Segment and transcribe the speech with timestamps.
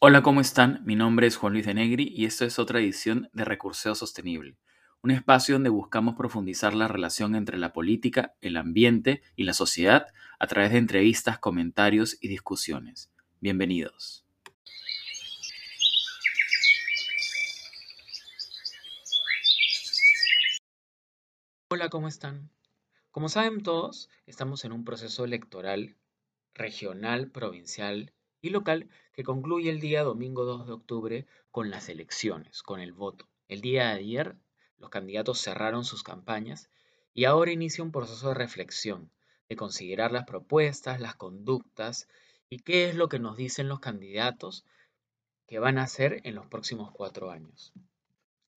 [0.00, 0.80] Hola, ¿cómo están?
[0.84, 4.56] Mi nombre es Juan Luis de Negri y esto es otra edición de Recurseo Sostenible,
[5.02, 10.06] un espacio donde buscamos profundizar la relación entre la política, el ambiente y la sociedad
[10.38, 13.10] a través de entrevistas, comentarios y discusiones.
[13.40, 14.24] Bienvenidos.
[21.70, 22.52] Hola, ¿cómo están?
[23.10, 25.96] Como saben todos, estamos en un proceso electoral
[26.54, 32.62] regional, provincial y local que concluye el día domingo 2 de octubre con las elecciones,
[32.62, 33.28] con el voto.
[33.48, 34.36] El día de ayer
[34.78, 36.70] los candidatos cerraron sus campañas
[37.14, 39.10] y ahora inicia un proceso de reflexión,
[39.48, 42.08] de considerar las propuestas, las conductas
[42.48, 44.64] y qué es lo que nos dicen los candidatos
[45.46, 47.72] que van a hacer en los próximos cuatro años.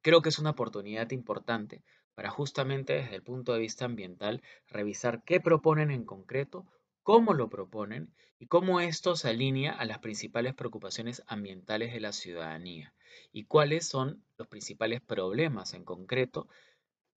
[0.02, 1.84] Creo que es una oportunidad importante
[2.16, 6.66] para justamente desde el punto de vista ambiental revisar qué proponen en concreto,
[7.04, 12.12] cómo lo proponen y cómo esto se alinea a las principales preocupaciones ambientales de la
[12.12, 12.94] ciudadanía
[13.32, 16.48] y cuáles son los principales problemas en concreto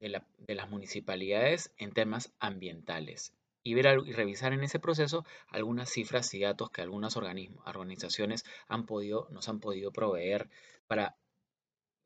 [0.00, 6.34] de, las municipalidades en temas ambientales y ver y revisar en ese proceso algunas cifras
[6.34, 10.50] y datos que algunas organizaciones han podido, nos han podido proveer
[10.86, 11.16] para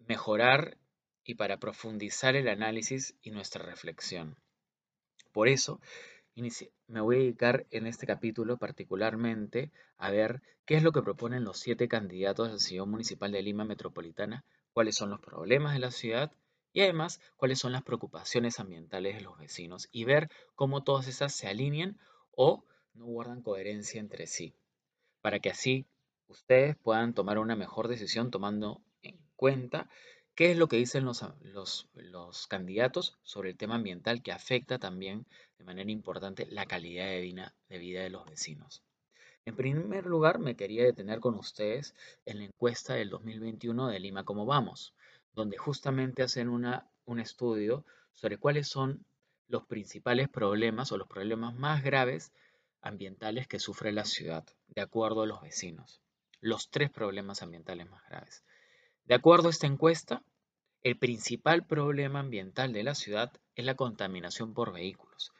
[0.07, 0.79] mejorar
[1.25, 4.37] y para profundizar el análisis y nuestra reflexión.
[5.33, 5.81] Por eso,
[6.87, 11.45] me voy a dedicar en este capítulo particularmente a ver qué es lo que proponen
[11.45, 15.91] los siete candidatos al Ciudad Municipal de Lima Metropolitana, cuáles son los problemas de la
[15.91, 16.31] ciudad
[16.73, 21.35] y además cuáles son las preocupaciones ambientales de los vecinos y ver cómo todas esas
[21.35, 21.99] se alinean
[22.31, 24.55] o no guardan coherencia entre sí,
[25.21, 25.87] para que así
[26.29, 29.89] ustedes puedan tomar una mejor decisión tomando en cuenta
[30.39, 35.27] ¿Qué es lo que dicen los, los, candidatos sobre el tema ambiental que afecta también
[35.59, 38.85] de manera importante la calidad de vida, de vida de los vecinos?
[39.47, 41.93] En primer lugar, me quería detener con ustedes
[42.25, 44.95] en la encuesta del 2021 de Lima Cómo Vamos,
[45.33, 49.05] donde justamente hacen una, un estudio sobre cuáles son
[49.49, 52.31] los principales problemas o los problemas más graves
[52.81, 56.01] ambientales que sufre la ciudad, de acuerdo a los vecinos.
[56.41, 58.45] Los tres problemas ambientales más graves.
[59.09, 60.23] De acuerdo a esta encuesta,
[60.83, 65.33] el principal problema ambiental de la ciudad es la contaminación por vehículos,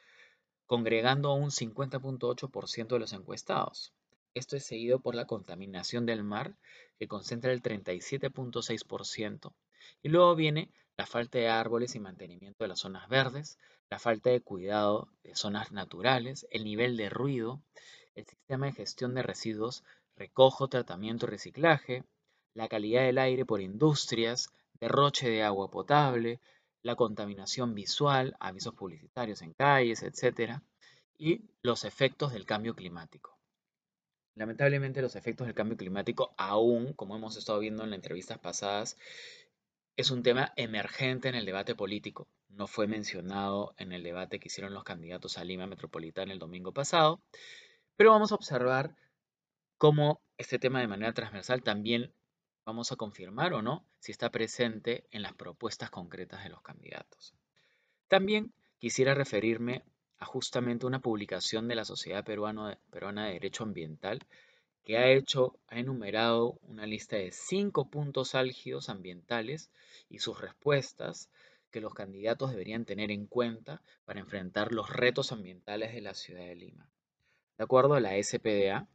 [0.65, 3.93] congregando a un 50.8% de los encuestados.
[4.33, 6.55] Esto es seguido por la contaminación del mar,
[6.97, 9.53] que concentra el 37.6%,
[10.01, 13.59] y luego viene la falta de árboles y mantenimiento de las zonas verdes,
[13.91, 17.61] la falta de cuidado de zonas naturales, el nivel de ruido,
[18.15, 19.83] el sistema de gestión de residuos,
[20.15, 22.03] recojo, tratamiento y reciclaje,
[22.53, 24.49] la calidad del aire por industrias,
[24.79, 26.39] derroche de agua potable,
[26.81, 30.61] la contaminación visual, avisos publicitarios en calles, etc.
[31.17, 33.37] Y los efectos del cambio climático.
[34.35, 38.97] Lamentablemente los efectos del cambio climático aún, como hemos estado viendo en las entrevistas pasadas,
[39.97, 42.29] es un tema emergente en el debate político.
[42.47, 46.71] No fue mencionado en el debate que hicieron los candidatos a Lima Metropolitana el domingo
[46.71, 47.21] pasado,
[47.97, 48.95] pero vamos a observar
[49.77, 52.13] cómo este tema de manera transversal también
[52.69, 57.33] vamos a confirmar o no si está presente en las propuestas concretas de los candidatos.
[58.07, 59.83] También quisiera referirme
[60.19, 62.77] a justamente una publicación de la Sociedad Peruana
[63.25, 64.19] de Derecho Ambiental
[64.83, 69.71] que ha hecho, ha enumerado una lista de cinco puntos álgidos ambientales
[70.07, 71.27] y sus respuestas
[71.71, 76.45] que los candidatos deberían tener en cuenta para enfrentar los retos ambientales de la ciudad
[76.45, 76.87] de Lima.
[77.57, 78.87] De acuerdo a la SPDA,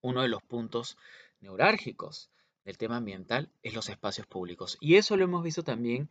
[0.00, 0.96] uno de los puntos
[1.40, 2.28] neurálgicos
[2.64, 4.78] del tema ambiental es los espacios públicos.
[4.80, 6.10] Y eso lo hemos visto también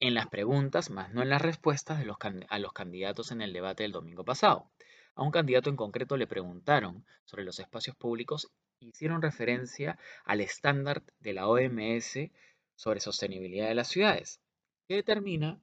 [0.00, 2.16] en las preguntas, más no en las respuestas de los,
[2.48, 4.70] a los candidatos en el debate del domingo pasado.
[5.14, 8.50] A un candidato en concreto le preguntaron sobre los espacios públicos
[8.80, 12.30] y hicieron referencia al estándar de la OMS
[12.74, 14.40] sobre sostenibilidad de las ciudades,
[14.88, 15.60] que determina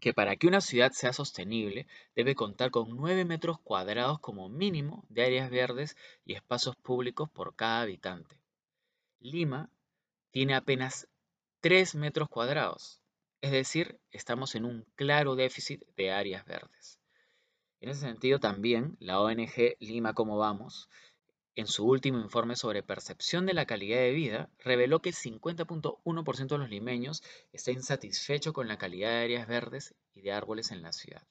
[0.00, 5.04] que para que una ciudad sea sostenible debe contar con 9 metros cuadrados como mínimo
[5.08, 8.40] de áreas verdes y espacios públicos por cada habitante.
[9.20, 9.70] Lima
[10.30, 11.06] tiene apenas
[11.60, 13.02] 3 metros cuadrados,
[13.42, 16.98] es decir, estamos en un claro déficit de áreas verdes.
[17.80, 20.88] En ese sentido también la ONG Lima Cómo Vamos,
[21.54, 26.48] en su último informe sobre percepción de la calidad de vida, reveló que el 50.1%
[26.48, 27.22] de los limeños
[27.52, 31.26] está insatisfecho con la calidad de áreas verdes y de árboles en la ciudad.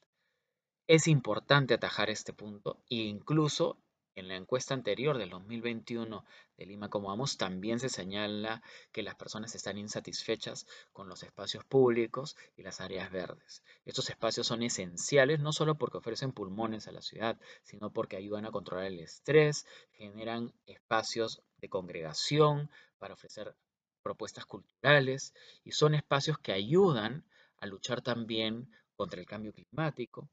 [0.86, 3.78] Es importante atajar este punto e incluso
[4.14, 6.24] en la encuesta anterior del 2021
[6.56, 8.62] de Lima Como Vamos también se señala
[8.92, 13.62] que las personas están insatisfechas con los espacios públicos y las áreas verdes.
[13.84, 18.46] Estos espacios son esenciales no solo porque ofrecen pulmones a la ciudad, sino porque ayudan
[18.46, 22.70] a controlar el estrés, generan espacios de congregación,
[23.00, 23.56] para ofrecer
[24.02, 25.34] propuestas culturales
[25.64, 27.24] y son espacios que ayudan
[27.56, 30.28] a luchar también contra el cambio climático,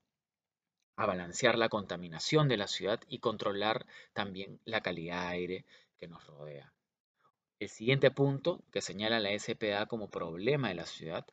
[0.98, 5.66] a balancear la contaminación de la ciudad y controlar también la calidad de aire
[6.00, 6.74] que nos rodea.
[7.60, 11.26] El siguiente punto que señala la SPA como problema de la ciudad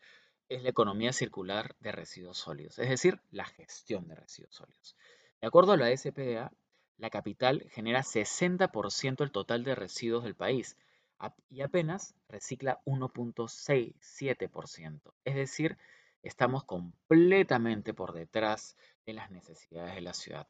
[0.49, 4.97] es la economía circular de residuos sólidos, es decir, la gestión de residuos sólidos.
[5.41, 6.53] De acuerdo a la SPA,
[6.99, 10.77] la capital genera 60% del total de residuos del país
[11.49, 15.15] y apenas recicla 1.67%.
[15.25, 15.79] Es decir,
[16.23, 18.77] estamos completamente por detrás
[19.07, 20.49] de las necesidades de la ciudad.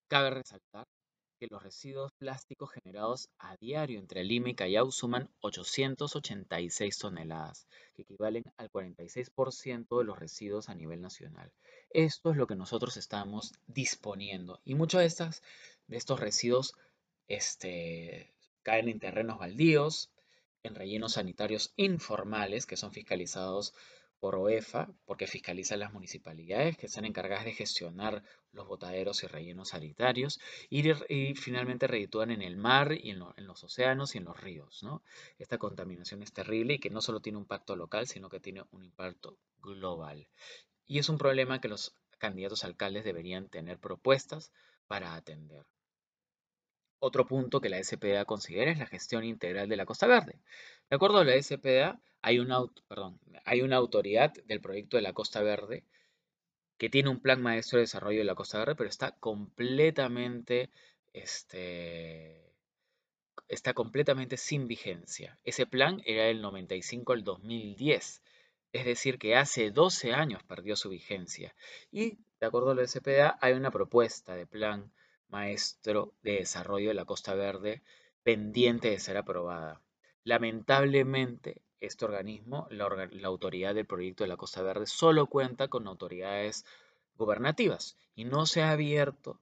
[0.07, 0.87] Cabe resaltar
[1.39, 8.03] que los residuos plásticos generados a diario entre Lima y Callao suman 886 toneladas, que
[8.03, 11.51] equivalen al 46% de los residuos a nivel nacional.
[11.89, 15.43] Esto es lo que nosotros estamos disponiendo y muchos de, estas,
[15.87, 16.75] de estos residuos
[17.27, 18.32] este,
[18.63, 20.09] caen en terrenos baldíos,
[20.63, 23.73] en rellenos sanitarios informales que son fiscalizados
[24.23, 28.23] por OEFA, porque fiscaliza las municipalidades que están encargadas de gestionar
[28.53, 30.39] los botaderos y rellenos sanitarios,
[30.69, 30.81] y,
[31.35, 34.81] finalmente reditúan en el mar y en, los océanos y en los ríos.
[34.81, 35.03] ¿no?
[35.39, 38.63] Esta contaminación es terrible y que no solo tiene un impacto local, sino que tiene
[38.71, 40.29] un impacto global.
[40.85, 44.53] Y es un problema que los candidatos alcaldes deberían tener propuestas
[44.87, 45.65] para atender.
[47.05, 50.39] Otro punto que la SPA considera es la gestión integral de la Costa Verde.
[50.89, 55.83] De acuerdo a la SPA, hay una, autoridad del proyecto de la Costa Verde
[56.77, 60.69] que tiene un plan maestro de desarrollo de la Costa Verde, pero está completamente,
[61.11, 62.53] este,
[63.49, 65.37] está completamente sin vigencia.
[65.43, 68.23] Ese plan era del 95 al 2010,
[68.71, 71.53] es decir, que hace 12 años perdió su vigencia.
[71.91, 74.93] Y, de acuerdo a la SPA, hay una propuesta de plan
[75.29, 77.81] maestro de desarrollo de la Costa Verde
[78.23, 79.81] pendiente de ser aprobada.
[80.23, 86.65] Lamentablemente, este organismo, la, autoridad del proyecto de la Costa Verde, solo cuenta con autoridades
[87.15, 89.41] gubernativas y no se ha abierto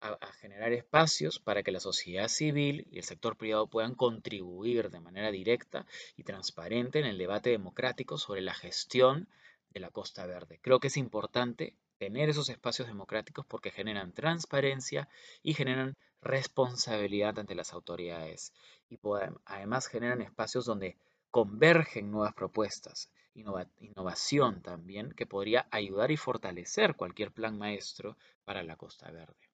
[0.00, 5.00] a, generar espacios para que la sociedad civil y el sector privado puedan contribuir de
[5.00, 5.86] manera directa
[6.16, 9.28] y transparente en el debate democrático sobre la gestión
[9.70, 10.60] de la Costa Verde.
[10.62, 15.06] Creo que es importante tener esos espacios democráticos porque generan transparencia
[15.42, 18.54] y generan responsabilidad ante las autoridades.
[18.88, 18.98] Y
[19.44, 20.96] además generan espacios donde
[21.30, 28.16] convergen nuevas propuestas, innovación también, que podría ayudar y fortalecer cualquier plan maestro
[28.46, 29.50] para la Costa Verde.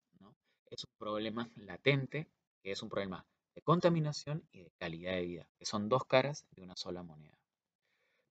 [0.71, 2.27] Es un problema latente,
[2.63, 3.23] que es un problema
[3.55, 7.39] de contaminación y de calidad de vida, que son dos caras de una sola moneda.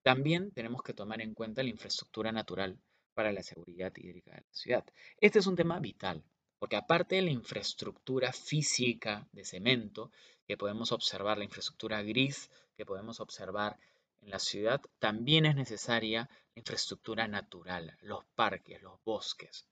[0.03, 2.79] También tenemos que tomar en cuenta la infraestructura natural
[3.15, 4.85] para la seguridad hídrica de la ciudad.
[5.19, 6.23] Este es un tema vital,
[6.59, 10.13] porque aparte de la infraestructura física de cemento,
[10.47, 13.79] que podemos observar, la infraestructura gris que podemos observar
[14.21, 19.67] en la ciudad, también es necesaria la infraestructura natural, los parques, los bosques,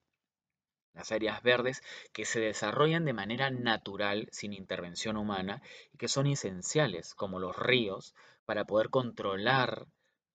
[0.95, 1.83] las áreas verdes
[2.13, 7.57] que se desarrollan de manera natural sin intervención humana y que son esenciales, como los
[7.57, 9.87] ríos, para poder controlar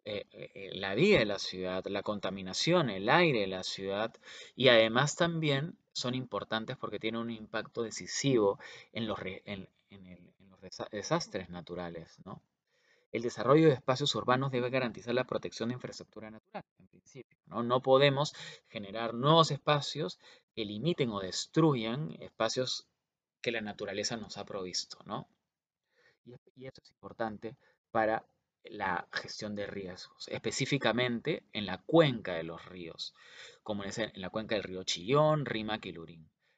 [0.09, 4.15] eh, eh, la vida de la ciudad, la contaminación, el aire de la ciudad
[4.55, 8.57] y además también son importantes porque tienen un impacto decisivo
[8.93, 9.67] en los, en,
[10.49, 12.19] los desastres naturales.
[12.23, 12.41] ¿no?
[13.11, 17.37] El desarrollo de espacios urbanos debe garantizar la protección de infraestructura natural, en principio.
[17.47, 17.63] ¿no?
[17.63, 18.33] no podemos
[18.69, 20.19] generar nuevos espacios
[20.57, 22.87] que limiten o destruyan espacios
[23.43, 25.29] que la naturaleza nos ha provisto, ¿no?
[26.25, 27.55] Y, y eso es importante
[27.91, 28.25] para
[28.63, 33.13] la gestión de riesgos, específicamente en la cuenca de los ríos,
[33.61, 35.93] como en la cuenca del río Chillón, Rímac y.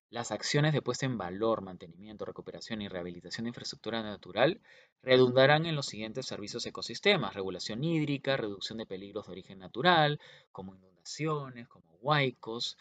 [0.09, 4.61] Las acciones de puesta en valor, mantenimiento, recuperación y rehabilitación de infraestructura natural
[5.03, 10.21] redundarán en los siguientes servicios ecosistemas, regulación hídrica, reducción de peligros de origen natural,
[10.53, 12.77] como inundaciones, como huaicos,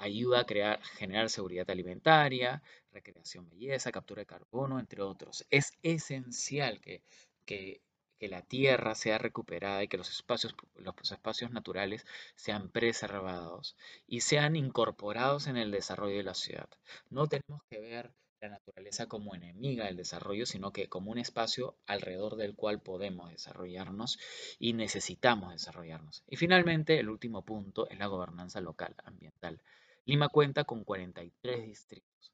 [0.00, 5.46] ayuda a crear, generar seguridad alimentaria, recreación belleza, captura de carbono, entre otros.
[5.50, 7.02] Es esencial que,
[7.46, 7.82] que,
[8.20, 12.04] la tierra sea recuperada y que los espacios, los espacios naturales
[12.36, 13.76] sean preservados
[14.06, 16.68] y sean incorporados en el desarrollo de la ciudad.
[17.08, 21.76] No tenemos que ver la naturaleza como enemiga del desarrollo, sino que como un espacio
[21.86, 24.18] alrededor del cual podemos desarrollarnos
[24.58, 26.22] y necesitamos desarrollarnos.
[26.26, 29.60] Y finalmente, el último punto es la gobernanza local ambiental.
[30.06, 32.32] Lima cuenta con 43 distritos,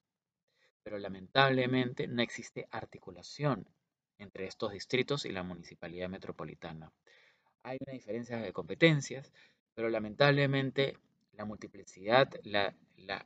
[0.83, 3.67] pero lamentablemente no existe articulación
[4.19, 6.93] entre estos distritos y la municipalidad metropolitana.
[7.65, 9.33] Hay una diferencia de competencias,
[9.75, 10.97] pero lamentablemente
[11.33, 12.75] la multiplicidad, la,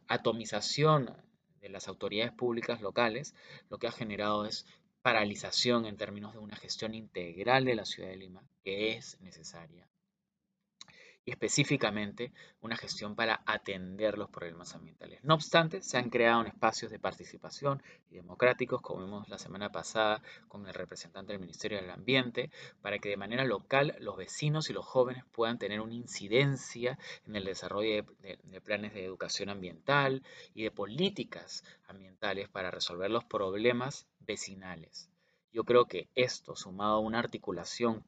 [0.09, 1.15] atomización
[1.61, 3.35] de las autoridades públicas locales,
[3.69, 4.67] lo que ha generado es
[5.03, 9.90] paralización en términos de una gestión integral de la ciudad de Lima, que es necesaria
[11.31, 15.23] específicamente una gestión para atender los problemas ambientales.
[15.23, 20.23] No obstante, se han creado espacios de participación y democráticos, como vimos la semana pasada
[20.49, 22.51] con el representante del Ministerio del Ambiente,
[22.83, 27.37] para que de manera local los vecinos y los jóvenes puedan tener una incidencia en
[27.37, 30.23] el desarrollo de, de planes de educación ambiental
[30.55, 35.11] y de políticas ambientales para resolver los problemas vecinales.
[35.53, 38.05] Yo creo que esto, sumado a una articulación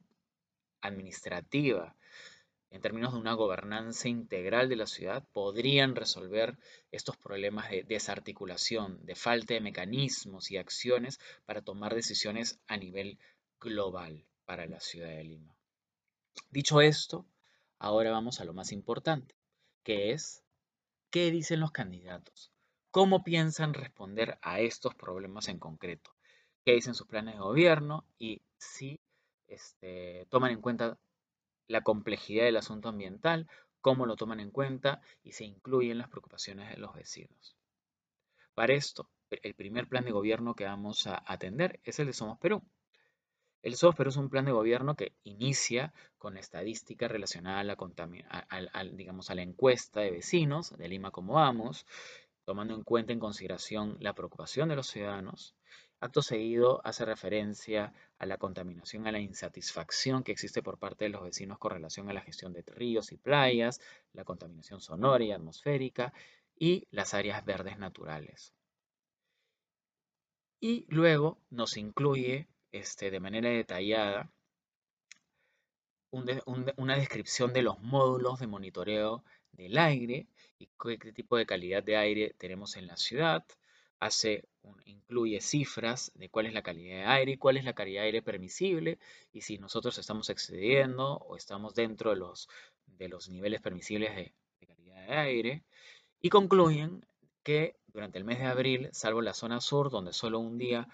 [0.81, 1.95] administrativa
[2.73, 6.57] en términos de una gobernanza integral de la ciudad, podrían resolver
[6.91, 13.19] estos problemas de desarticulación, de falta de mecanismos y acciones para tomar decisiones a nivel
[13.59, 15.55] global para la ciudad de Lima.
[16.49, 17.27] Dicho esto,
[17.77, 19.35] ahora vamos a lo más importante,
[19.83, 20.43] que es
[21.11, 22.51] qué dicen los candidatos,
[22.89, 26.09] cómo piensan responder a estos problemas en concreto,
[26.65, 28.99] qué dicen sus planes de gobierno y si
[29.47, 30.97] este, toman en cuenta
[31.73, 33.47] la complejidad del asunto ambiental,
[33.81, 37.57] cómo lo toman en cuenta y se incluyen las preocupaciones de los vecinos.
[38.53, 42.37] Para esto, el primer plan de gobierno que vamos a atender es el de Somos
[42.37, 42.61] Perú.
[43.63, 48.83] El Somos Perú es un plan de gobierno que inicia con estadística relacionada a la,
[48.91, 51.87] digamos, a la encuesta de vecinos de Lima como vamos,
[52.45, 55.55] tomando en cuenta en consideración la preocupación de los ciudadanos,
[56.03, 61.09] Acto seguido hace referencia a la contaminación, a la insatisfacción que existe por parte de
[61.09, 63.79] los vecinos con relación a la gestión de ríos y playas,
[64.11, 66.11] la contaminación sonora y atmosférica
[66.59, 68.53] y las áreas verdes naturales.
[70.59, 74.29] Y luego nos incluye este, de manera detallada
[76.11, 80.27] una descripción de los módulos de monitoreo del aire
[80.59, 83.45] y qué tipo de calidad de aire tenemos en la ciudad,
[84.05, 84.43] hace
[84.85, 88.07] incluye cifras de cuál es la calidad de aire y cuál es la calidad de
[88.07, 88.99] aire permisible
[89.31, 92.49] y si nosotros estamos excediendo o estamos dentro de los,
[92.85, 94.33] de los niveles permisibles de,
[94.65, 95.63] calidad de aire
[96.19, 97.05] y concluyen
[97.43, 100.87] que durante el mes de abril, salvo la zona sur donde solo un día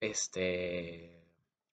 [0.00, 1.24] este,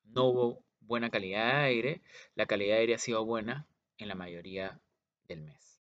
[0.03, 2.01] no hubo buena calidad de aire,
[2.35, 4.79] la calidad de aire ha sido buena en la mayoría
[5.27, 5.79] del mes.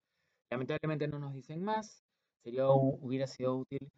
[0.51, 2.03] Lamentablemente no nos dicen más.
[2.43, 3.91] Sería, hubiera sido útil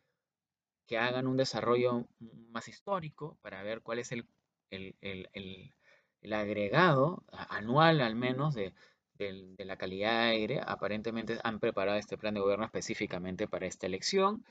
[0.91, 2.09] que hagan un desarrollo
[2.51, 4.27] más histórico para ver cuál es el,
[4.73, 5.73] el,
[6.33, 8.75] agregado anual al menos de,
[9.15, 10.61] de, la calidad de aire.
[10.67, 14.45] Aparentemente han preparado este plan de gobierno específicamente para esta elección,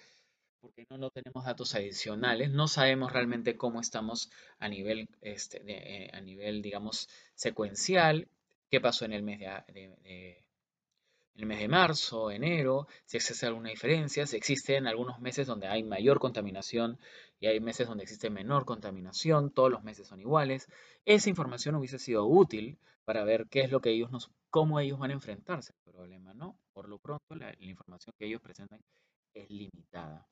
[0.61, 2.49] porque no, no tenemos datos adicionales.
[2.51, 8.29] No sabemos realmente cómo estamos a nivel, este, eh, a nivel digamos, secuencial.
[8.71, 10.41] ¿Qué pasó en el mes de
[11.39, 15.83] el mes de marzo, enero, si existe alguna diferencia, si existen algunos meses donde hay
[15.83, 16.99] mayor contaminación
[17.39, 20.67] y hay meses donde existe menor contaminación, todos los meses son iguales.
[21.05, 24.99] Esa información hubiese sido útil para ver qué es lo que ellos nos, cómo ellos
[24.99, 26.57] van a enfrentarse al problema, ¿no?
[26.73, 28.81] Por lo pronto, la, información que ellos presentan
[29.33, 30.27] es limitada.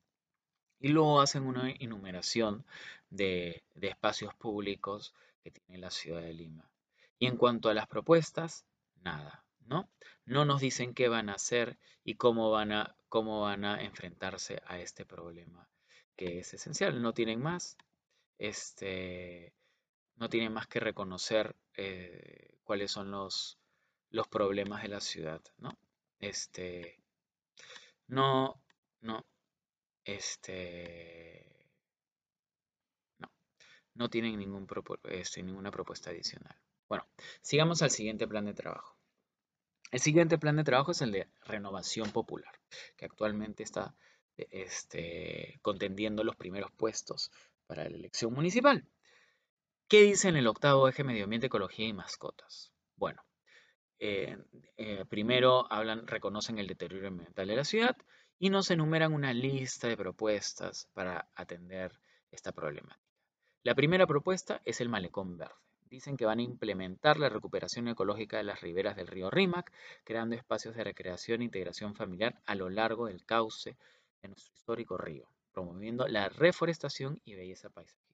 [0.80, 2.66] Y luego hacen una enumeración
[3.10, 6.70] de, de espacios públicos que tiene la ciudad de Lima.
[7.18, 8.66] Y en cuanto a las propuestas,
[9.02, 9.47] nada.
[9.68, 9.90] ¿No?
[10.26, 14.62] No nos dicen qué van a hacer y cómo van a, cómo van a enfrentarse
[14.66, 15.70] a este problema,
[16.16, 17.02] que es esencial.
[17.02, 17.78] No tienen más,
[18.38, 19.54] este,
[20.16, 23.60] no tienen más que reconocer eh, cuáles son los,
[24.10, 25.78] los problemas de la ciudad, ¿no?
[26.20, 27.02] Este,
[28.08, 28.62] no,
[29.02, 29.26] no,
[30.04, 31.70] este,
[33.20, 33.30] no,
[33.94, 34.68] no tienen ningún,
[35.10, 36.56] este, ninguna propuesta adicional.
[36.88, 37.06] Bueno,
[37.42, 38.97] sigamos al siguiente plan de trabajo.
[39.91, 42.53] El siguiente plan de trabajo es el de renovación popular,
[42.98, 43.96] que actualmente está
[44.36, 47.32] este, contendiendo los primeros puestos
[47.67, 48.86] para la elección municipal.
[49.88, 52.74] ¿Qué dice en el octavo eje medio ambiente, ecología y mascotas?
[52.98, 53.24] Bueno,
[54.00, 54.38] eh,
[54.75, 55.67] eh, primero
[56.06, 57.96] reconocen el deterioro ambiental de la ciudad
[58.38, 61.98] y nos enumeran una lista de propuestas para atender
[62.29, 63.01] esta problemática.
[63.63, 65.56] La primera propuesta es el malecón verde
[65.89, 69.72] dicen que van a implementar la recuperación ecológica de las riberas del río Rímac,
[70.03, 73.77] creando espacios de recreación e integración familiar a lo largo del cauce
[74.22, 78.08] de nuestro histórico río, promoviendo la reforestación y belleza paisajística.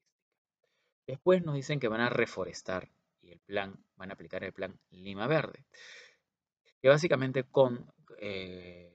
[1.08, 2.90] Después nos dicen que van a reforestar
[3.22, 5.66] y el plan, van a aplicar el plan Lima Verde,
[6.82, 8.93] que básicamente con, eh,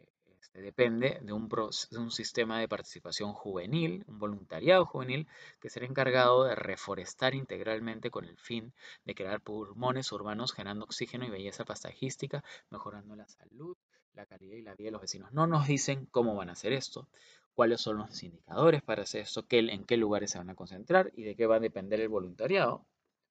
[0.58, 5.26] este, depende de un, de un, sistema de participación juvenil, un voluntariado juvenil,
[5.60, 8.72] que será encargado de reforestar integralmente con el fin
[9.04, 13.76] de crear pulmones urbanos generando oxígeno y belleza paisajística, mejorando la salud,
[14.14, 15.32] la calidad y la vida de los vecinos.
[15.32, 17.08] No nos dicen cómo van a hacer esto,
[17.54, 21.12] cuáles son los indicadores para hacer esto, qué, en qué lugares se van a concentrar
[21.14, 22.84] y de qué va a depender el voluntariado.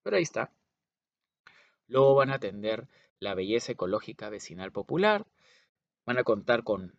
[0.03, 0.51] Pero ahí está.
[1.87, 2.87] Luego van a atender
[3.19, 5.25] la belleza ecológica vecinal popular,
[6.05, 6.97] van a contar con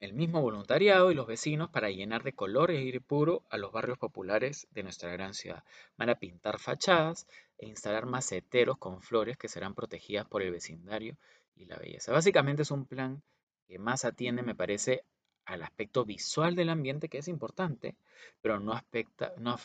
[0.00, 3.72] el mismo voluntariado y los vecinos para llenar de color e aire puro a los
[3.72, 5.64] barrios populares de nuestra gran ciudad.
[5.96, 7.26] Van a pintar fachadas
[7.58, 11.16] e instalar maceteros con flores que serán protegidas por el vecindario
[11.54, 12.12] y la belleza.
[12.12, 13.22] Básicamente es un plan
[13.66, 15.04] que más atiende, me parece,
[15.46, 17.96] al aspecto visual del ambiente, que es importante,
[18.42, 19.56] pero no, aspecta, no,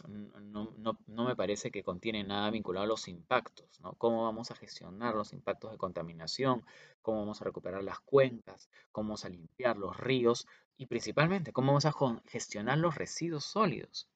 [0.77, 3.93] no, me parece que contiene nada vinculado a los impactos, ¿no?
[3.93, 6.63] Cómo vamos a gestionar los impactos de contaminación,
[7.01, 11.67] cómo vamos a recuperar las cuencas, cómo vamos a limpiar los ríos y principalmente cómo
[11.73, 11.93] vamos a
[12.27, 14.07] gestionar los residuos sólidos,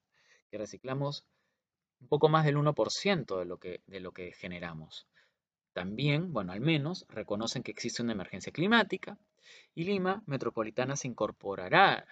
[0.52, 1.26] que reciclamos
[2.00, 5.08] un poco más del 1% de lo que, de lo que generamos.
[5.74, 9.18] También, bueno, al menos reconocen que existe una emergencia climática,
[9.74, 12.06] y Lima Metropolitana se incorporará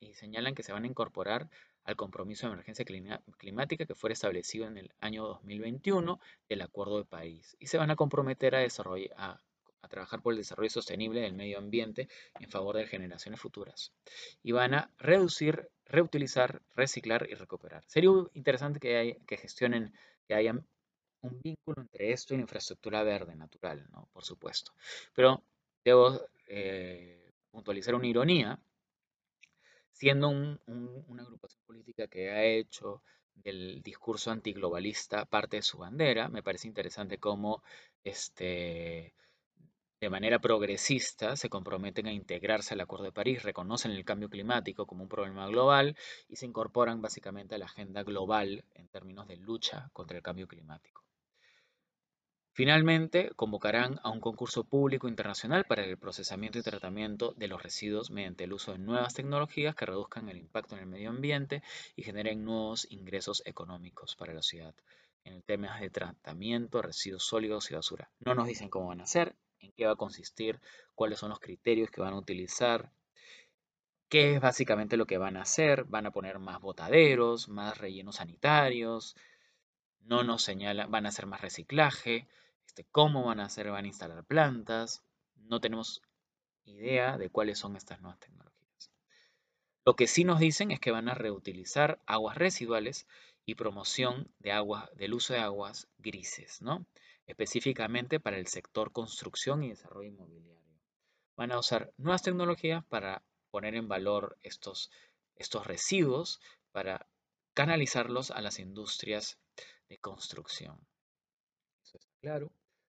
[0.00, 1.48] y señalan que se van a incorporar
[1.84, 7.04] al compromiso de emergencia climática que fue establecido en el año 2021 del Acuerdo de
[7.04, 9.40] París y se van a comprometer a, desarrollar, a,
[9.88, 13.92] trabajar por el desarrollo sostenible del medio ambiente en favor de generaciones futuras
[14.42, 17.84] y van a reducir, reutilizar, reciclar y recuperar.
[17.88, 19.92] Sería interesante que, hay, que gestionen,
[20.26, 20.52] que haya
[21.22, 24.08] un vínculo entre esto y la infraestructura verde natural, ¿no?
[24.12, 24.72] por supuesto.
[25.14, 25.42] Pero
[25.84, 26.20] debo
[26.54, 28.60] eh, puntualizar una ironía,
[29.90, 33.02] siendo una agrupación política que ha hecho
[33.34, 37.62] del discurso antiglobalista parte de su bandera, me parece interesante cómo
[38.04, 39.14] este,
[39.98, 44.86] de manera progresista se comprometen a integrarse al Acuerdo de París, reconocen el cambio climático
[44.86, 45.96] como un problema global
[46.28, 50.46] y se incorporan básicamente a la agenda global en términos de lucha contra el cambio
[50.46, 51.02] climático.
[52.54, 58.10] Finalmente, convocarán a un concurso público internacional para el procesamiento y tratamiento de los residuos
[58.10, 61.62] mediante el uso de nuevas tecnologías que reduzcan el impacto en el medio ambiente
[61.96, 64.74] y generen nuevos ingresos económicos para la ciudad
[65.24, 68.10] en el tema de tratamiento, residuos sólidos y basura.
[68.20, 70.60] No nos dicen cómo van a hacer, en qué va a consistir,
[70.94, 72.90] cuáles son los criterios que van a utilizar,
[74.10, 75.84] qué es básicamente lo que van a hacer.
[75.84, 79.16] Van a poner más botaderos, más rellenos sanitarios,
[80.00, 82.28] no nos señalan, van a hacer más reciclaje,
[82.72, 85.02] este, cómo van a hacer, van a instalar plantas,
[85.34, 86.00] no tenemos
[86.64, 88.90] idea de cuáles son estas nuevas tecnologías.
[89.84, 93.06] Lo que sí nos dicen es que van a reutilizar aguas residuales
[93.44, 96.86] y promoción del uso de aguas grises, ¿no?
[97.26, 100.80] específicamente para el sector construcción y desarrollo inmobiliario.
[101.36, 104.90] Van a usar nuevas tecnologías para poner en valor estos,
[105.36, 107.06] estos residuos, para
[107.52, 109.38] canalizarlos a las industrias
[109.90, 110.80] de construcción.
[111.82, 112.50] Eso está claro.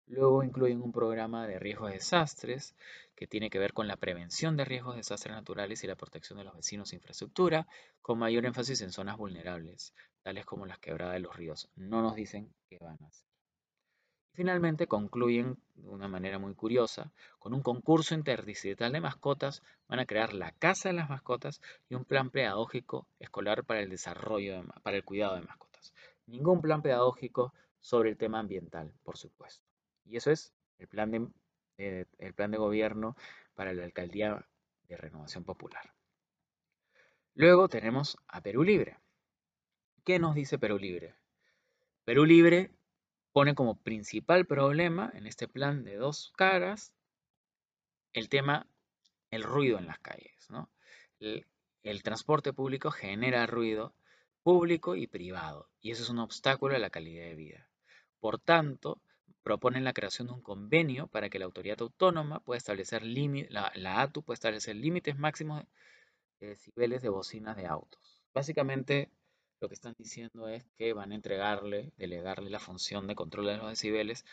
[0.10, 2.76] Luego incluyen un programa de riesgos de desastres
[3.16, 6.40] que tiene que ver con la prevención de riesgos de desastres naturales y la protección
[6.40, 7.68] de los vecinos e infraestructura,
[8.02, 9.94] con mayor énfasis en zonas vulnerables,
[10.24, 11.70] tales como las quebradas de los ríos.
[11.76, 13.28] No nos dicen qué van a hacer.
[14.34, 19.62] Finalmente concluyen de una manera muy curiosa con un concurso interdistrital de mascotas.
[19.88, 23.92] Van a crear la Casa de las Mascotas y un plan pedagógico escolar para el
[23.92, 25.94] desarrollo, para el cuidado de mascotas.
[26.26, 29.69] Ningún plan pedagógico sobre el tema ambiental, por supuesto.
[30.10, 31.28] Y eso es el plan de,
[31.78, 33.16] eh, el plan de gobierno
[33.54, 34.44] para la alcaldía
[34.88, 35.94] de Renovación Popular.
[37.36, 38.98] Luego tenemos a Perú Libre.
[40.04, 41.14] ¿Qué nos dice Perú Libre?
[42.06, 42.72] Perú Libre
[43.32, 46.92] pone como principal problema en este plan de dos caras
[48.14, 48.66] el tema,
[49.30, 50.48] el ruido en las calles.
[51.20, 53.94] el transporte público genera ruido
[54.42, 57.70] público y privado, y eso es un obstáculo a la calidad de vida.
[58.20, 59.00] Por tanto,
[59.44, 64.02] proponen la creación de un convenio para que la autoridad autónoma pueda establecer la, la
[64.02, 65.64] ATU pueda establecer límites máximos
[66.40, 68.22] de decibeles de bocinas de autos.
[68.34, 69.10] Básicamente,
[69.60, 73.58] lo que están diciendo es que van a entregarle, delegarle la función de control de
[73.58, 74.26] los decibeles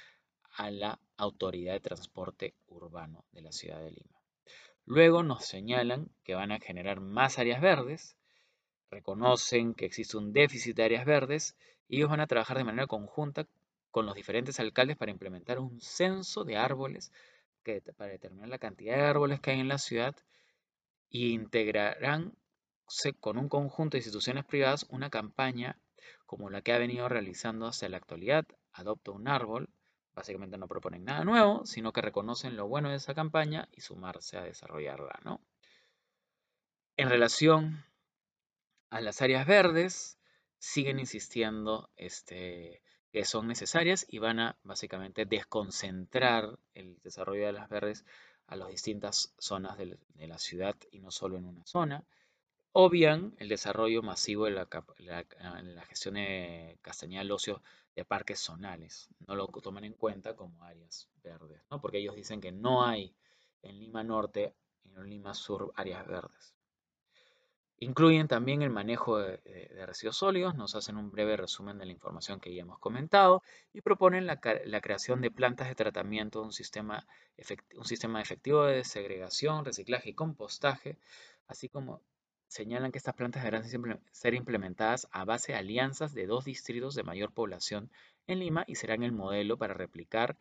[0.57, 4.21] a la Autoridad de Transporte Urbano de la ciudad de Lima.
[4.85, 8.17] Luego nos señalan que van a generar más áreas verdes,
[8.89, 11.57] reconocen que existe un déficit de áreas verdes
[11.89, 13.47] y ellos van a trabajar de manera conjunta
[13.91, 17.13] con los diferentes alcaldes para implementar un censo de árboles
[17.97, 20.15] para determinar la cantidad de árboles que hay en la ciudad
[21.11, 22.37] e integrarán
[23.21, 25.77] con un conjunto de instituciones privadas una campaña
[26.27, 29.71] como la que ha venido realizando hasta la actualidad, Adopta un árbol.
[30.15, 34.37] Básicamente no proponen nada nuevo, sino que reconocen lo bueno de esa campaña y sumarse
[34.37, 35.19] a desarrollarla.
[35.25, 35.41] ¿no?
[36.97, 37.85] En relación
[38.91, 40.19] a las áreas verdes,
[40.59, 42.83] siguen insistiendo este,
[43.17, 48.05] que son necesarias y van a básicamente desconcentrar el desarrollo de las verdes
[48.47, 52.05] a las distintas zonas de, la ciudad y no solo en una zona.
[52.73, 54.69] Obvian el desarrollo masivo de la,
[55.89, 57.63] gestión de Castañal Ocio
[57.95, 59.09] de parques zonales.
[59.27, 63.17] No lo toman en cuenta como áreas verdes, porque ellos dicen que no hay
[63.63, 66.56] en Lima Norte y en Lima Sur áreas verdes.
[67.79, 69.39] Incluyen también el manejo de,
[69.85, 73.43] residuos sólidos, nos hacen un breve resumen de la información que ya hemos comentado
[73.75, 77.07] y proponen la, creación de plantas de tratamiento, un sistema,
[77.77, 80.97] un sistema efectivo de segregación, reciclaje y compostaje,
[81.49, 82.01] así como
[82.49, 83.65] señalan que estas plantas deberán
[84.13, 87.91] ser implementadas a base de alianzas de dos distritos de mayor población
[88.27, 90.39] en Lima y serán el modelo para replicar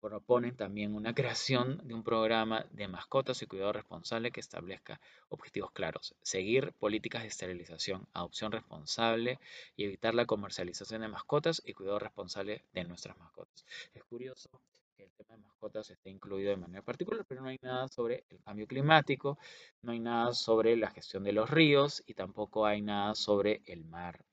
[0.00, 5.72] proponen también una creación de un programa de mascotas y cuidado responsable que establezca objetivos
[5.72, 9.38] claros, seguir políticas de esterilización, adopción responsable
[9.76, 13.66] y evitar la comercialización de mascotas y cuidado responsable de nuestras mascotas.
[13.92, 14.62] Es curioso
[14.96, 18.24] que el tema de mascotas esté incluido de manera particular, pero no hay nada sobre
[18.30, 19.38] el cambio climático,
[19.82, 23.84] no hay nada sobre la gestión de los ríos y tampoco hay nada sobre el
[23.84, 24.24] mar.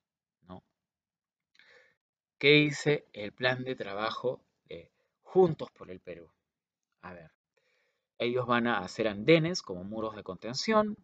[0.47, 0.63] ¿no?
[2.37, 4.41] ¿Qué dice el plan de trabajo
[5.35, 6.31] Juntos por el Perú.
[7.01, 7.29] A ver,
[8.17, 10.95] ellos van a hacer andenes como muros de contención,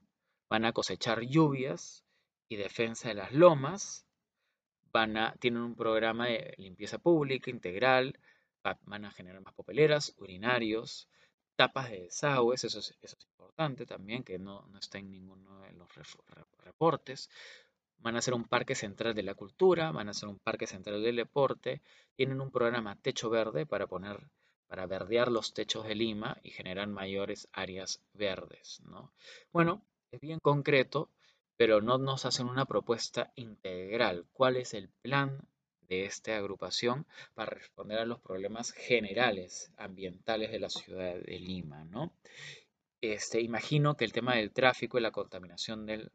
[0.50, 2.06] van a cosechar lluvias
[2.48, 4.06] y defensa de las lomas,
[4.94, 8.18] van a, tienen un programa de limpieza pública integral,
[8.84, 11.10] van a generar más papeleras, urinarios,
[11.58, 15.90] tapas de desagües, eso es, importante también, que no, no, está en ninguno de los
[16.60, 17.30] reportes.
[18.02, 21.04] Van a ser un parque central de la cultura, van a ser un parque central
[21.04, 21.82] del deporte,
[22.16, 24.28] tienen un programa Techo Verde para poner,
[24.68, 28.82] para verdear los techos de Lima y generar mayores áreas verdes.
[28.86, 29.12] ¿no?
[29.52, 31.10] Bueno, es bien concreto,
[31.58, 34.26] pero no nos hacen una propuesta integral.
[34.34, 35.48] ¿Cuál es el plan
[35.88, 41.84] de esta agrupación para responder a los problemas generales ambientales de la ciudad de Lima?
[41.84, 42.12] ¿no?
[43.02, 46.12] Este, imagino que el tema del tráfico y la contaminación de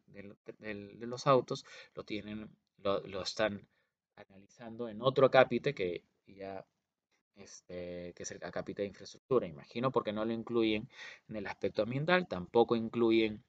[1.00, 3.66] los autos lo tienen, lo, están
[4.14, 6.64] analizando en otro acápite que ya
[7.34, 10.88] este, que es el acápite de infraestructura, imagino, porque no lo incluyen
[11.28, 13.44] en el aspecto ambiental, tampoco incluyen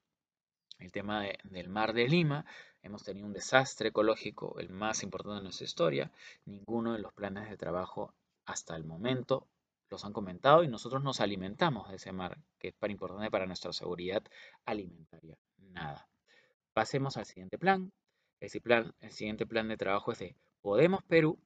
[0.80, 2.46] el tema del mar de Lima.
[2.82, 6.12] Hemos tenido un desastre ecológico, el más importante de nuestra historia.
[6.46, 8.14] Ninguno de los planes de trabajo
[8.46, 9.48] hasta el momento
[9.90, 13.46] los han comentado y nosotros nos alimentamos de ese mar, que es para importante para
[13.46, 14.24] nuestra seguridad
[14.66, 15.38] alimentaria.
[15.58, 16.08] Nada.
[16.74, 17.92] Pasemos al siguiente plan.
[18.40, 21.40] Ese plan, el siguiente plan de trabajo es de Podemos Perú.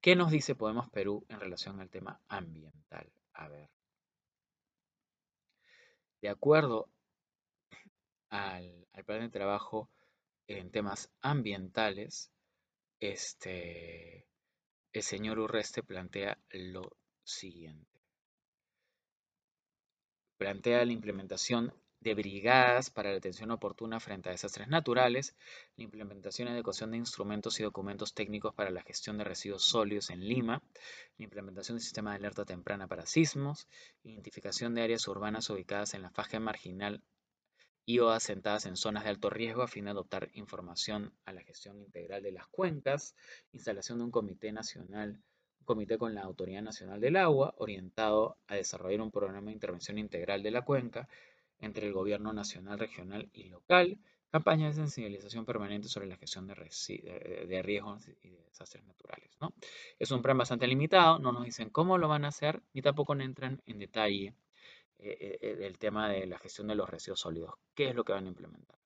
[0.00, 3.10] ¿Qué nos dice Podemos Perú en relación al tema ambiental?
[3.32, 3.70] A ver.
[6.20, 6.88] De acuerdo
[8.30, 9.88] al, plan de trabajo
[10.46, 12.30] en temas ambientales,
[13.00, 14.26] este,
[14.92, 16.96] el señor Urreste plantea lo
[17.28, 18.00] siguiente.
[20.38, 25.34] Plantea la implementación de brigadas para la atención oportuna frente a desastres naturales,
[25.76, 30.10] la implementación y adecuación de instrumentos y documentos técnicos para la gestión de residuos sólidos
[30.10, 30.62] en Lima,
[31.16, 33.66] la implementación del sistema de alerta temprana para sismos,
[34.04, 37.02] identificación de áreas urbanas ubicadas en la faja marginal
[37.84, 41.42] y o asentadas en zonas de alto riesgo a fin de adoptar información a la
[41.42, 43.16] gestión integral de las cuencas,
[43.52, 45.20] instalación de un comité nacional
[45.68, 50.42] comité con la Autoridad Nacional del Agua, orientado a desarrollar un programa de intervención integral
[50.42, 51.06] de la cuenca
[51.60, 53.98] entre el gobierno nacional, regional y local,
[54.30, 59.28] campañas de sensibilización permanente sobre la gestión de, riesgos y de desastres naturales.
[59.98, 63.12] Es un plan bastante limitado, no nos dicen cómo lo van a hacer, ni tampoco
[63.16, 64.34] entran en detalle
[64.98, 68.14] eh, eh, del tema de la gestión de los residuos sólidos, qué es lo que
[68.14, 68.78] van a implementar,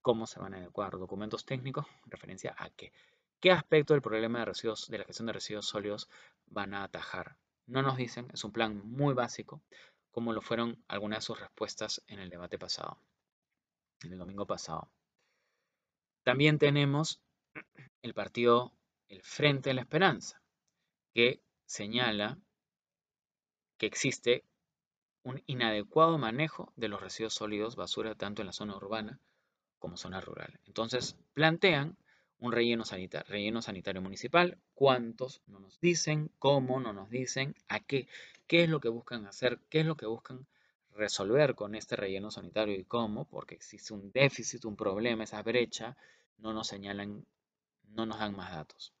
[0.00, 2.92] cómo se van a adecuar, documentos técnicos, referencia a qué.
[3.40, 6.08] ¿Qué aspecto del problema de, residuos, de la gestión de residuos sólidos
[6.46, 7.36] van a atajar?
[7.66, 9.62] No nos dicen, es un plan muy básico,
[10.10, 12.98] como lo fueron algunas de sus respuestas en el debate pasado,
[14.02, 14.90] en el domingo pasado.
[16.24, 17.20] También tenemos
[18.02, 18.72] el partido
[19.08, 20.42] El Frente de la Esperanza,
[21.14, 22.38] que señala
[23.76, 24.44] que existe
[25.22, 29.20] un inadecuado manejo de los residuos sólidos basura tanto en la zona urbana
[29.78, 30.58] como zona rural.
[30.66, 31.96] Entonces plantean
[32.40, 37.80] un relleno sanitario, relleno sanitario municipal, cuántos no nos dicen, cómo no nos dicen, a
[37.80, 38.08] qué,
[38.46, 40.46] qué es lo que buscan hacer, qué es lo que buscan
[40.94, 45.96] resolver con este relleno sanitario y cómo, porque existe un déficit, un problema, esa brecha,
[46.38, 47.26] no nos señalan,
[47.88, 48.92] no nos dan más datos.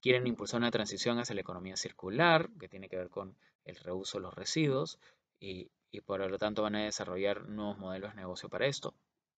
[0.00, 4.18] Quieren impulsar una transición hacia la economía circular, que tiene que ver con el reuso
[4.18, 4.98] de los residuos,
[5.40, 8.94] y, y por lo tanto van a desarrollar nuevos modelos de negocio para esto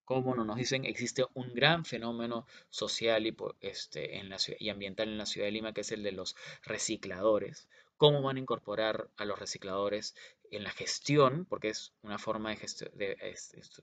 [0.09, 5.18] como nos dicen, existe un gran fenómeno social y, este, en la, y ambiental en
[5.18, 7.68] la ciudad de Lima, que es el de los recicladores.
[7.99, 10.14] ¿Cómo van a incorporar a los recicladores
[10.51, 11.44] en la gestión?
[11.44, 13.35] Porque es una forma de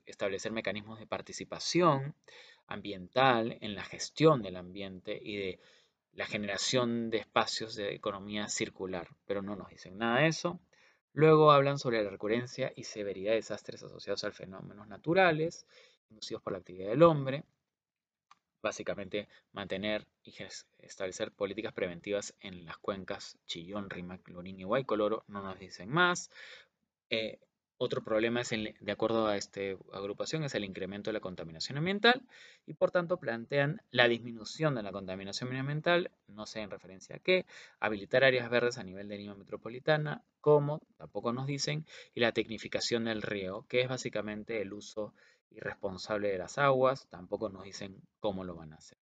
[0.06, 2.16] establecer mecanismos de participación
[2.66, 5.60] ambiental en la gestión del ambiente y de
[6.12, 10.58] la generación de espacios de economía circular, pero no nos dicen nada de eso.
[11.12, 15.66] Luego hablan sobre la recurrencia y severidad de desastres asociados a fenómenos naturales
[16.10, 17.44] inducidos por la actividad del hombre.
[18.62, 20.34] Básicamente, mantener y
[20.78, 25.24] establecer políticas preventivas en las cuencas Chillón, Rímac, Lorín y Guaycoloro.
[25.28, 26.30] No nos dicen más.
[27.10, 27.38] Eh,
[27.78, 29.60] otro problema, es de acuerdo a esta
[29.92, 32.22] agrupación, es el incremento de la contaminación ambiental
[32.64, 37.18] y por tanto plantean la disminución de la contaminación ambiental, no sé en referencia a
[37.18, 37.44] qué,
[37.78, 43.04] habilitar áreas verdes a nivel de Lima metropolitana, cómo, tampoco nos dicen, y la tecnificación
[43.04, 45.12] del río, que es básicamente el uso
[45.50, 48.98] irresponsable de las aguas, tampoco nos dicen cómo lo van a hacer.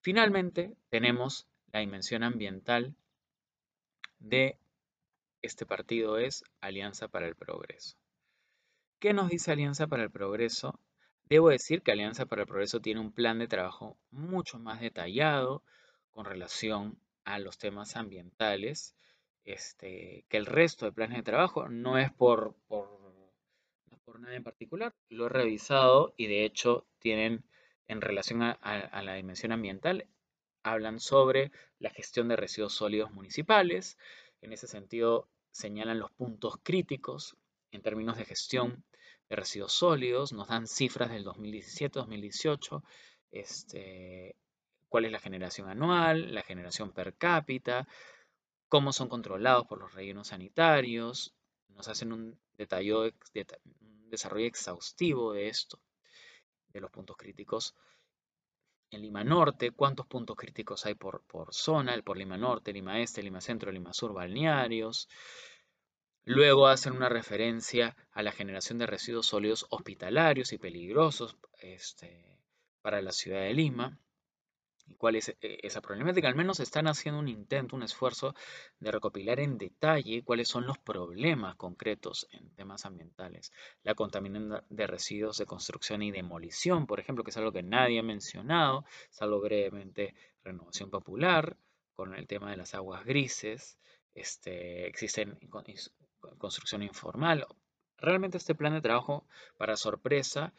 [0.00, 2.94] Finalmente, tenemos la dimensión ambiental
[4.18, 4.58] de
[5.42, 7.96] este partido es Alianza para el Progreso.
[9.00, 10.78] ¿Qué nos dice Alianza para el Progreso?
[11.24, 15.64] Debo decir que Alianza para el Progreso tiene un plan de trabajo mucho más detallado
[16.10, 18.94] con relación a los temas ambientales
[19.44, 21.68] este, que el resto de planes de trabajo.
[21.68, 22.54] No es por
[24.04, 24.94] por nada en particular.
[25.08, 27.44] Lo he revisado y de hecho tienen
[27.88, 30.06] en relación a, la dimensión ambiental,
[30.62, 33.98] hablan sobre la gestión de residuos sólidos municipales.
[34.40, 37.36] En ese sentido, señalan los puntos críticos
[37.70, 38.84] en términos de gestión
[39.28, 42.82] de residuos sólidos, nos dan cifras del 2017-2018,
[43.30, 44.36] este,
[44.88, 47.88] cuál es la generación anual, la generación per cápita,
[48.68, 51.34] cómo son controlados por los rellenos sanitarios,
[51.70, 53.04] nos hacen un, detallo,
[53.80, 55.80] un desarrollo exhaustivo de esto,
[56.68, 57.74] de los puntos críticos.
[58.90, 63.00] En Lima Norte, cuántos puntos críticos hay por, por zona, el por Lima Norte, Lima
[63.00, 65.08] Este, Lima Centro, Lima Sur, balnearios.
[66.24, 72.38] Luego hacen una referencia a la generación de residuos sólidos hospitalarios y peligrosos este,
[72.82, 73.98] para la ciudad de Lima
[74.98, 76.28] cuál es eh, esa problemática.
[76.28, 78.34] Al menos están haciendo un intento, un esfuerzo
[78.80, 83.52] de recopilar en detalle cuáles son los problemas concretos en temas ambientales.
[83.82, 87.98] La contaminación de residuos de construcción y demolición, por ejemplo, que es algo que nadie
[87.98, 90.14] ha mencionado, salvo brevemente
[90.44, 91.56] renovación popular,
[91.94, 93.78] con el tema de las aguas grises,
[94.14, 95.38] este, existen
[96.38, 97.46] construcción informal.
[97.98, 100.52] Realmente este plan de trabajo, para sorpresa,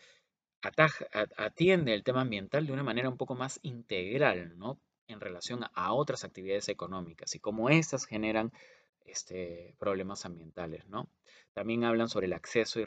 [1.38, 4.80] atiende el tema ambiental de una manera un poco más integral, ¿no?
[5.08, 8.52] En relación a otras actividades económicas y cómo estas generan
[9.06, 11.10] este, problemas ambientales, ¿no?
[11.54, 12.86] También hablan sobre el acceso y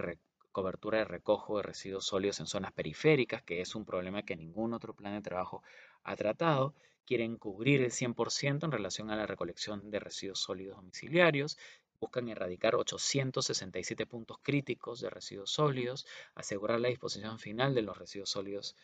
[0.53, 4.73] cobertura de recojo de residuos sólidos en zonas periféricas, que es un problema que ningún
[4.73, 5.62] otro plan de trabajo
[6.03, 6.75] ha tratado.
[7.05, 11.59] Quieren cubrir el 100% en relación a la recolección de residuos sólidos domiciliarios.
[12.01, 18.31] Buscan erradicar 867 puntos críticos de residuos sólidos, asegurar la disposición final de los residuos
[18.31, 18.77] sólidos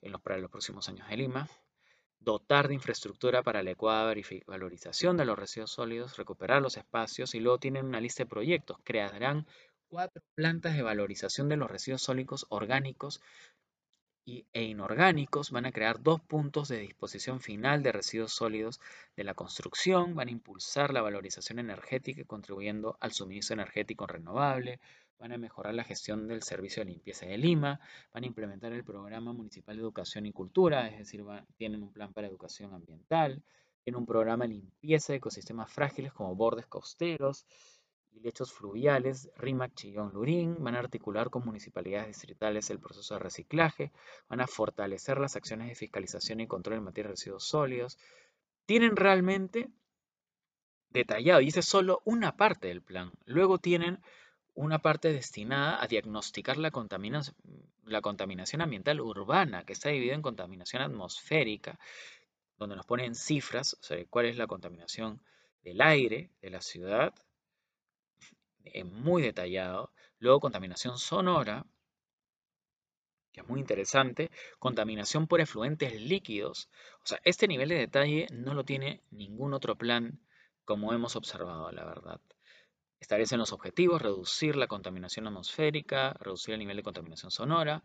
[0.00, 1.48] en los, para los próximos años de Lima,
[2.18, 4.12] dotar de infraestructura para la adecuada
[4.46, 8.78] valorización de los residuos sólidos, recuperar los espacios y luego tienen una lista de proyectos.
[8.82, 9.46] Crearán
[9.88, 13.20] cuatro plantas de valorización de los residuos sólidos orgánicos
[14.26, 18.80] e inorgánicos, van a crear dos puntos de disposición final de residuos sólidos
[19.16, 24.80] de la construcción, van a impulsar la valorización energética contribuyendo al suministro energético renovable,
[25.18, 27.80] van a mejorar la gestión del servicio de limpieza de Lima,
[28.12, 31.24] van a implementar el programa municipal de educación y cultura, es decir,
[31.56, 33.42] tienen un plan para educación ambiental,
[33.84, 37.75] tienen un programa de limpieza de ecosistemas frágiles como bordes costeros, y
[38.22, 43.92] lechos fluviales, RIMAC, Chillón, Lurín, van a articular con municipalidades distritales el proceso de reciclaje,
[44.28, 47.98] van a fortalecer las acciones de fiscalización y control en materia de residuos sólidos.
[48.64, 49.68] Tienen realmente
[50.90, 53.12] detallado, y es solo una parte del plan.
[53.24, 54.00] Luego tienen
[54.54, 56.72] una parte destinada a diagnosticar la
[57.84, 61.78] la contaminación ambiental urbana, que está dividida en contaminación atmosférica,
[62.58, 65.20] donde nos ponen cifras sobre cuál es la contaminación
[65.62, 67.14] del aire de la ciudad,
[68.84, 69.92] muy detallado.
[70.18, 71.66] Luego contaminación sonora,
[73.32, 74.30] que es muy interesante.
[74.58, 76.70] Contaminación por efluentes líquidos.
[77.04, 80.20] O sea, este nivel de detalle no lo tiene ningún otro plan
[80.64, 82.20] como hemos observado, la verdad.
[82.98, 87.84] Establecen los objetivos, reducir la contaminación atmosférica, reducir el nivel de contaminación sonora,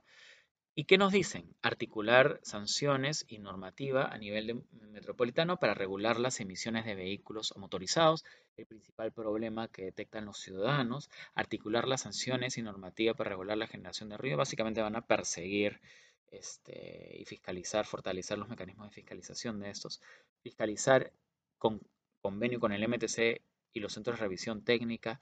[0.74, 1.54] ¿Y qué nos dicen?
[1.62, 8.24] Articular sanciones y normativa a nivel metropolitano para regular las emisiones de vehículos motorizados,
[8.56, 13.68] el principal problema que detectan los ciudadanos, articular las sanciones y normativa para regular la
[13.68, 15.82] generación de ruido, básicamente van a perseguir
[16.28, 20.02] este, y fiscalizar, fortalecer los mecanismos de fiscalización de estos,
[20.42, 21.12] fiscalizar
[21.58, 21.82] con
[22.22, 23.42] convenio con el MTC
[23.74, 25.20] y los centros de revisión técnica,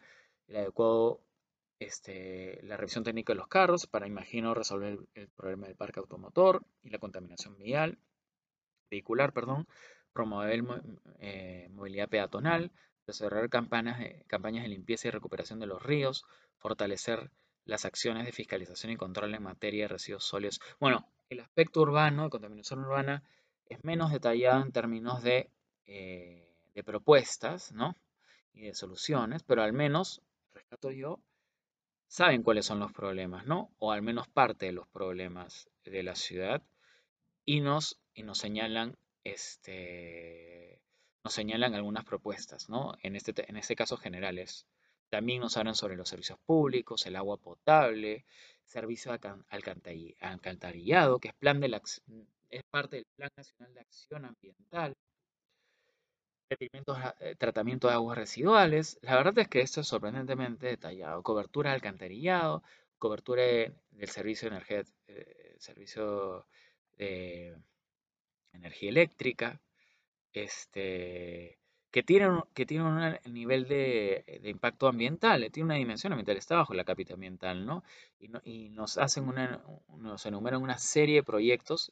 [0.48, 1.22] el adecuado
[1.80, 6.64] este, la revisión técnica de los carros para, imagino, resolver el, problema del parque automotor
[6.84, 7.98] y la contaminación vial,
[8.92, 9.68] vehicular, perdón,
[10.12, 10.62] promover
[11.20, 12.72] eh, movilidad peatonal,
[13.08, 16.26] desarrollar campañas de, campañas de limpieza y recuperación de los ríos,
[16.58, 17.32] fortalecer
[17.66, 20.60] las acciones de fiscalización y control en materia de residuos sólidos.
[20.80, 23.24] Bueno, el aspecto urbano, de contaminación urbana,
[23.68, 25.50] es menos detallado en términos de,
[25.86, 27.96] eh, de propuestas, ¿no?
[28.54, 31.20] Y de soluciones, pero al menos, rescato yo,
[32.10, 33.72] saben cuáles son los problemas, ¿no?
[33.78, 36.62] O al menos parte de los problemas de la ciudad
[37.46, 40.82] y nos, y nos señalan este,
[41.24, 42.94] nos señalan algunas propuestas, ¿no?
[43.04, 44.66] En este, en este caso generales.
[45.10, 48.26] También nos hablan sobre los servicios públicos, el agua potable,
[48.64, 49.12] servicio
[49.50, 51.82] alcantarillado, que es, plan de la,
[52.50, 54.96] es parte del Plan Nacional de Acción Ambiental,
[57.38, 59.00] tratamiento de aguas residuales.
[59.02, 61.24] La verdad es que esto es sorprendentemente detallado.
[61.24, 62.64] Cobertura de alcantarillado,
[62.98, 66.46] cobertura del servicio, energía, eh, servicio
[66.98, 67.56] de
[68.54, 69.62] energía eléctrica,
[70.34, 71.60] este,
[71.92, 76.74] que tiene, que tiene un nivel de, impacto ambiental, tiene una dimensión ambiental, está bajo
[76.74, 77.84] la capital ambiental, ¿no?
[78.20, 79.64] Y, nos hacen una,
[79.98, 81.92] nos enumeran una serie de proyectos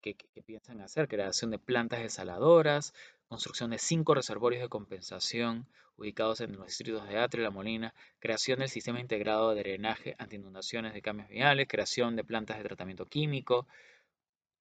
[0.00, 2.94] que, que, piensan hacer, creación de plantas desaladoras,
[3.30, 7.94] construcción de cinco reservorios de compensación ubicados en los distritos de Atre y La Molina,
[8.18, 13.06] creación del sistema integrado de drenaje anti-inundaciones de cambios viales, creación de plantas de tratamiento
[13.06, 13.68] químico,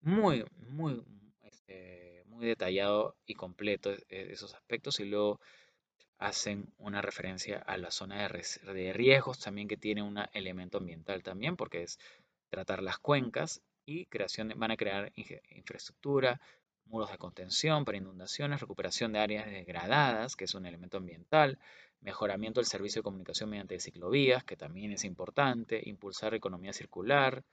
[0.02, 1.04] muy, muy,
[1.42, 5.40] este, muy detallado y completo e, e, esos aspectos y luego
[6.20, 11.24] hacen una referencia a la zona de, de riesgos también que tiene un elemento ambiental
[11.24, 11.98] también porque es
[12.52, 16.40] tratar las cuencas y creación van a crear infraestructura,
[16.90, 21.60] muros de contención para inundaciones, recuperación de áreas degradadas, que es un elemento ambiental,
[22.02, 27.44] mejoramiento del servicio de comunicación mediante ciclovías, que también es importante, impulsar economía circular.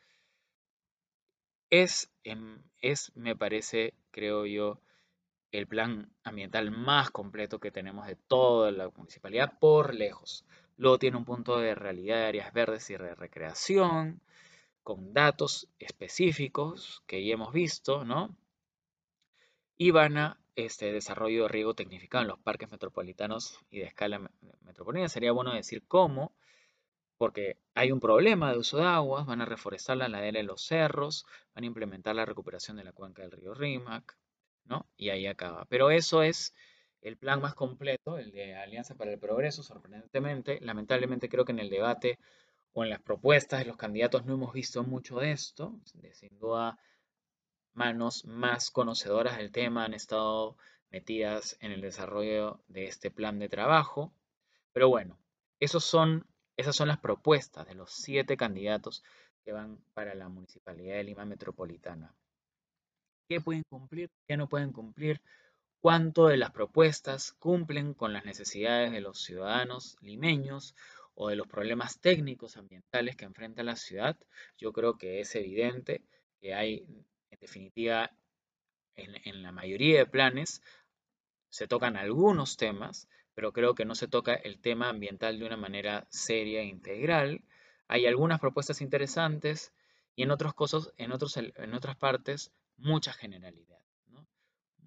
[1.70, 4.80] Es, em, es, me parece, creo yo,
[5.52, 10.44] el plan ambiental más completo que tenemos de toda la municipalidad por lejos.
[10.76, 14.20] Luego tiene un punto de realidad de áreas verdes y de recreación,
[14.82, 18.36] con datos específicos que ya hemos visto, ¿no?
[19.76, 24.30] Y van a este desarrollo de riego tecnificado en los parques metropolitanos y de escala
[24.62, 25.08] metropolitana.
[25.08, 26.34] Sería bueno decir cómo,
[27.18, 30.62] porque hay un problema de uso de aguas, van a reforestar la ladera de los
[30.62, 34.16] cerros, van a implementar la recuperación de la cuenca del río Rímac,
[34.64, 34.86] ¿no?
[34.96, 35.66] Y ahí acaba.
[35.66, 36.54] Pero eso es
[37.02, 40.58] el plan más completo, el de Alianza para el Progreso, sorprendentemente.
[40.62, 42.18] Lamentablemente creo que en el debate
[42.72, 45.78] o en las propuestas de los candidatos no hemos visto mucho de esto.
[46.12, 46.78] Sin duda,
[47.76, 50.56] manos más conocedoras del tema han estado
[50.90, 54.12] metidas en el desarrollo de este plan de trabajo.
[54.72, 55.18] Pero bueno,
[55.60, 56.24] esas son
[56.56, 59.02] las propuestas de los siete candidatos
[59.44, 62.14] que van para la Municipalidad de Lima Metropolitana.
[63.28, 64.10] ¿Qué pueden cumplir?
[64.26, 65.20] ¿Qué no pueden cumplir?
[65.80, 70.74] ¿Cuánto de las propuestas cumplen con las necesidades de los ciudadanos limeños
[71.14, 74.16] o de los problemas técnicos ambientales que enfrenta la ciudad?
[74.58, 76.02] Yo creo que es evidente
[76.40, 76.86] que hay
[77.36, 78.10] en definitiva,
[78.96, 80.62] en, la mayoría de planes
[81.50, 85.58] se tocan algunos temas, pero creo que no se toca el tema ambiental de una
[85.58, 87.44] manera seria e integral.
[87.88, 89.74] Hay algunas propuestas interesantes
[90.14, 93.78] y en, otros cosas, en, otros, en otras partes mucha generalidad.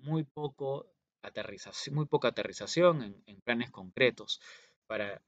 [0.02, 0.92] Muy, poco
[1.22, 4.42] aterrización, muy poca aterrización en, en planes concretos
[4.88, 5.22] para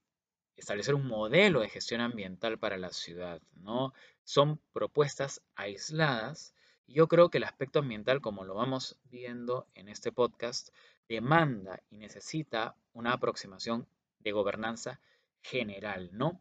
[0.56, 3.40] establecer un modelo de gestión ambiental para la ciudad.
[3.52, 3.92] ¿no?
[4.24, 6.54] Son propuestas aisladas
[6.92, 10.68] yo creo que el aspecto ambiental, como lo vamos viendo en este podcast,
[11.08, 13.88] demanda y necesita una aproximación
[14.20, 15.00] de gobernanza
[15.42, 16.40] general, ¿no?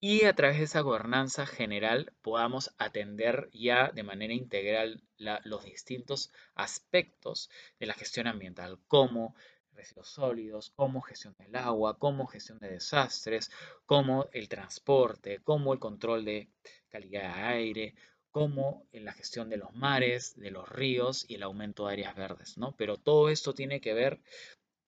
[0.00, 6.32] Y a través de esa gobernanza general podamos atender ya de manera integral los distintos
[6.54, 7.50] aspectos
[7.80, 9.34] de la gestión ambiental, como
[9.72, 13.50] residuos sólidos, como gestión del agua, como gestión de desastres,
[13.86, 16.48] como el transporte, como el control de
[16.88, 17.94] calidad de aire,
[18.30, 22.16] como en la gestión de los mares, de los ríos y el aumento de áreas
[22.16, 22.74] verdes, ¿no?
[22.76, 24.20] Pero todo esto tiene que ver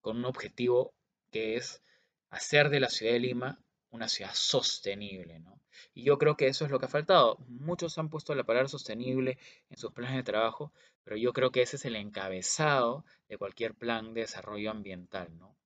[0.01, 0.95] con un objetivo
[1.31, 1.83] que es
[2.31, 3.59] hacer de la ciudad de Lima
[3.91, 5.61] una ciudad sostenible, ¿no?
[5.95, 7.39] Y yo creo que eso es lo que ha faltado.
[7.49, 9.39] Muchos han puesto la palabra sostenible
[9.69, 10.73] en sus planes de trabajo,
[11.03, 15.57] pero yo creo que ese es el encabezado de cualquier plan de desarrollo ambiental, ¿no?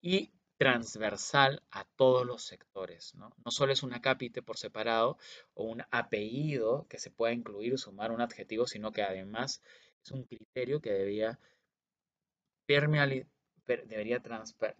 [0.00, 3.16] Y transversal a todos los sectores.
[3.16, 3.32] ¿no?
[3.50, 5.18] solo es un acápite por separado
[5.54, 9.60] o un apellido que se pueda incluir sumar un adjetivo, sino que además
[10.04, 11.40] es un criterio que debería,
[13.66, 14.22] debería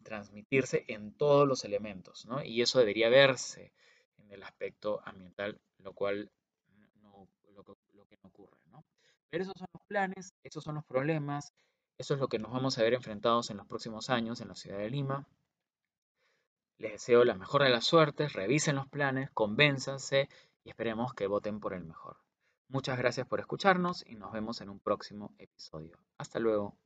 [0.05, 2.27] transmitirse en todos los elementos.
[2.27, 2.45] ¿no?
[2.45, 3.73] Y eso debería verse
[4.19, 6.31] en el aspecto ambiental, lo cual
[7.03, 8.61] no, lo, lo que no ocurre.
[8.71, 8.85] ¿no?
[9.31, 11.53] Pero esos son los planes, esos son los problemas,
[11.99, 14.55] eso es lo que nos vamos a ver enfrentados en los próximos años en la
[14.55, 15.27] ciudad de Lima.
[16.79, 20.29] Les deseo la mejor de las suertes, revisen los planes, convénzanse
[20.65, 22.19] y esperemos que voten por el mejor.
[22.69, 25.99] Muchas gracias por escucharnos y nos vemos en un próximo episodio.
[26.19, 26.77] Hasta luego.